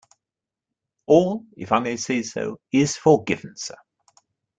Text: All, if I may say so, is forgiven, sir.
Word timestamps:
All, 1.05 1.45
if 1.55 1.71
I 1.71 1.79
may 1.79 1.95
say 1.95 2.23
so, 2.23 2.59
is 2.71 2.97
forgiven, 2.97 3.53
sir. 3.55 3.75